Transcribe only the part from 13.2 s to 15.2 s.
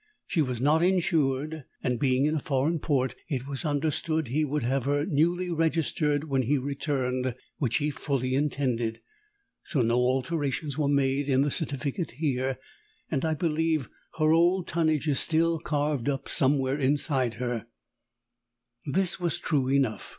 I believe, her old tonnage is